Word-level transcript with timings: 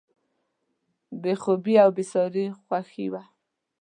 بې 1.21 1.33
خوبي 1.41 1.75
او 1.83 1.89
بېساري 1.97 2.45
خوښي 2.59 3.07
وه. 3.11 3.23